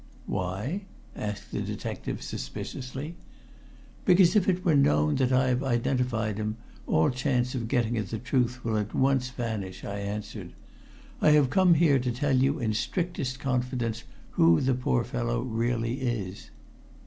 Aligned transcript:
"Why?" 0.25 0.85
asked 1.15 1.51
the 1.51 1.61
detective 1.61 2.23
suspiciously. 2.23 3.17
"Because 4.03 4.35
if 4.35 4.49
it 4.49 4.65
were 4.65 4.75
known 4.75 5.13
that 5.17 5.31
I 5.31 5.49
have 5.49 5.61
identified 5.63 6.37
him, 6.39 6.57
all 6.87 7.11
chance 7.11 7.53
of 7.53 7.67
getting 7.67 7.99
at 7.99 8.09
the 8.09 8.17
truth 8.17 8.65
will 8.65 8.77
at 8.79 8.95
once 8.95 9.29
vanish," 9.29 9.85
I 9.85 9.99
answered. 9.99 10.53
"I 11.21 11.29
have 11.33 11.51
come 11.51 11.75
here 11.75 11.99
to 11.99 12.11
tell 12.11 12.35
you 12.35 12.57
in 12.57 12.73
strictest 12.73 13.37
confidence 13.39 14.03
who 14.31 14.59
the 14.59 14.73
poor 14.73 15.03
fellow 15.03 15.43
really 15.43 16.01
is." 16.01 16.49